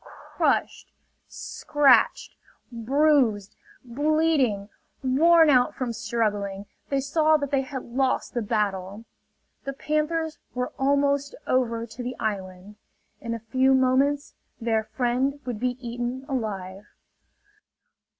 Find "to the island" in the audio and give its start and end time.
11.85-12.77